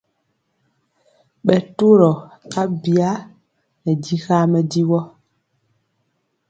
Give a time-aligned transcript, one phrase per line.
[1.45, 2.09] Ɓɛ turɔ
[2.61, 3.09] abya
[3.83, 4.99] nɛ dikaa mɛdivɔ.